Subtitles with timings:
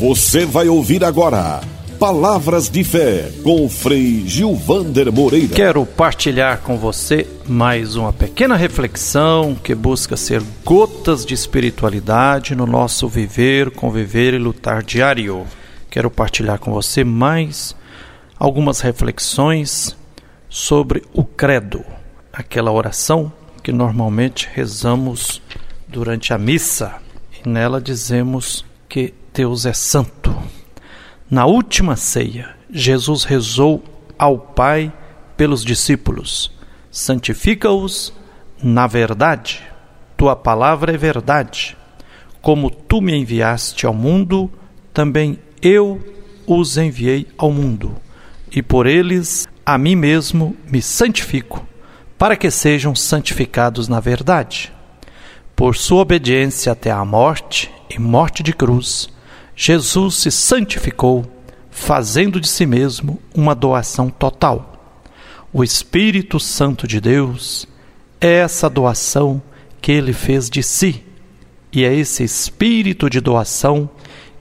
[0.00, 1.60] Você vai ouvir agora
[1.98, 5.54] Palavras de Fé com Frei Gilvander Moreira.
[5.54, 12.64] Quero partilhar com você mais uma pequena reflexão que busca ser gotas de espiritualidade no
[12.64, 15.46] nosso viver, conviver e lutar diário.
[15.90, 17.76] Quero partilhar com você mais
[18.38, 19.94] algumas reflexões
[20.48, 21.84] sobre o credo,
[22.32, 23.30] aquela oração
[23.62, 25.42] que normalmente rezamos
[25.86, 26.94] durante a missa.
[27.44, 30.36] E nela dizemos que Deus é santo.
[31.30, 33.82] Na última ceia, Jesus rezou
[34.18, 34.92] ao Pai
[35.36, 36.52] pelos discípulos:
[36.90, 38.12] Santifica-os
[38.60, 39.62] na verdade.
[40.16, 41.76] Tua palavra é verdade.
[42.42, 44.50] Como tu me enviaste ao mundo,
[44.92, 46.00] também eu
[46.46, 47.94] os enviei ao mundo.
[48.50, 51.64] E por eles a mim mesmo me santifico,
[52.18, 54.72] para que sejam santificados na verdade.
[55.54, 59.08] Por sua obediência até a morte e morte de cruz,
[59.62, 61.22] Jesus se santificou,
[61.70, 65.04] fazendo de si mesmo uma doação total.
[65.52, 67.68] O Espírito Santo de Deus
[68.18, 69.42] é essa doação
[69.78, 71.04] que ele fez de si,
[71.70, 73.90] e é esse espírito de doação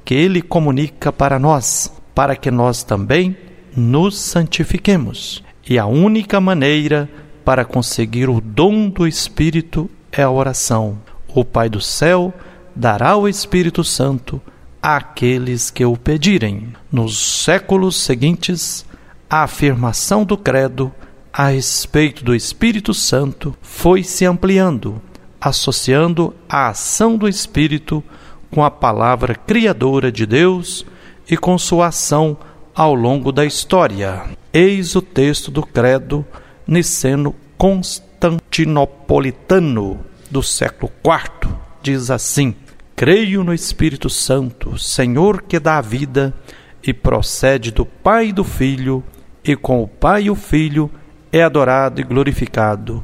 [0.05, 3.35] que ele comunica para nós, para que nós também
[3.75, 5.43] nos santifiquemos.
[5.69, 7.09] E a única maneira
[7.43, 10.97] para conseguir o dom do Espírito é a oração.
[11.27, 12.33] O Pai do céu
[12.73, 14.41] dará o Espírito Santo
[14.81, 16.73] àqueles que o pedirem.
[16.91, 18.85] Nos séculos seguintes,
[19.29, 20.91] a afirmação do Credo
[21.31, 25.01] a respeito do Espírito Santo foi se ampliando,
[25.39, 28.03] associando a ação do Espírito
[28.51, 30.85] com a palavra criadora de Deus
[31.29, 32.37] e com sua ação
[32.73, 34.23] ao longo da história.
[34.51, 36.25] Eis o texto do Credo
[36.65, 39.99] niceno constantinopolitano
[40.29, 41.53] do século IV.
[41.81, 42.55] Diz assim:
[42.99, 46.35] Creio no Espírito Santo, Senhor que dá a vida
[46.83, 49.01] e procede do Pai e do Filho,
[49.41, 50.91] e com o Pai e o Filho
[51.31, 53.01] é adorado e glorificado.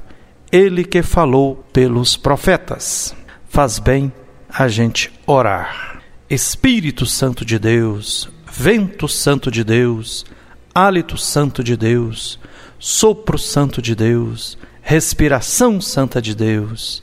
[0.52, 3.16] Ele que falou pelos profetas.
[3.48, 4.12] Faz bem
[4.50, 6.02] a gente orar.
[6.30, 10.26] Espírito Santo de Deus, Vento Santo de Deus,
[10.74, 12.38] Hálito Santo de Deus,
[12.78, 17.02] Sopro Santo de Deus, Respiração Santa de Deus,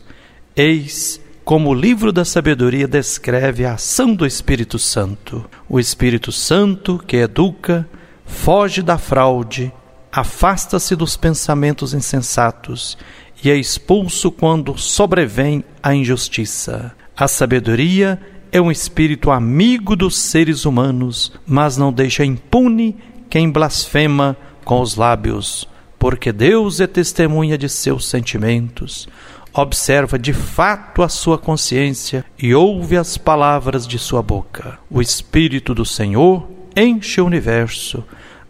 [0.55, 5.45] eis como o livro da sabedoria descreve a ação do Espírito Santo.
[5.69, 7.89] O Espírito Santo, que educa,
[8.25, 9.73] foge da fraude,
[10.11, 12.97] afasta-se dos pensamentos insensatos
[13.43, 16.93] e é expulso quando sobrevém a injustiça.
[17.17, 18.21] A sabedoria
[18.53, 22.97] é um espírito amigo dos seres humanos, mas não deixa impune
[23.29, 25.67] quem blasfema com os lábios,
[25.99, 29.09] porque Deus é testemunha de seus sentimentos
[29.53, 34.79] observa de fato a sua consciência e ouve as palavras de sua boca.
[34.91, 38.05] O Espírito do Senhor enche o universo,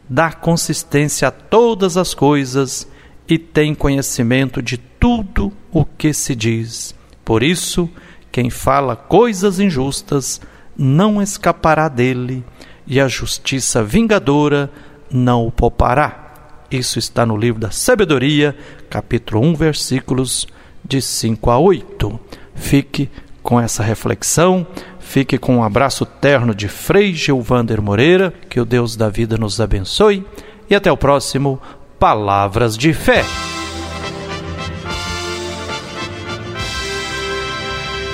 [0.08, 2.88] dá consistência a todas as coisas
[3.28, 6.94] e tem conhecimento de tudo o que se diz.
[7.24, 7.88] Por isso,
[8.30, 10.40] quem fala coisas injustas
[10.76, 12.44] não escapará dele,
[12.86, 14.70] e a justiça vingadora
[15.10, 16.58] não o poupará.
[16.70, 18.56] Isso está no livro da Sabedoria,
[18.88, 20.46] capítulo 1, versículos
[20.84, 22.20] de 5 a 8.
[22.54, 23.10] Fique
[23.43, 24.66] com essa reflexão,
[25.00, 29.60] fique com um abraço terno de Frei Gilvander Moreira, que o Deus da vida nos
[29.60, 30.25] abençoe
[30.70, 31.60] e até o próximo
[31.98, 33.25] Palavras de Fé.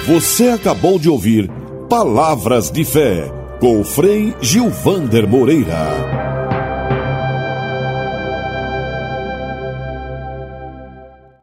[0.07, 1.51] Você acabou de ouvir
[1.89, 3.31] Palavras de Fé
[3.61, 6.28] com Frei Gilvander Moreira.